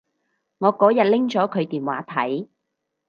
[0.57, 2.47] 我嗰日拎咗佢電話睇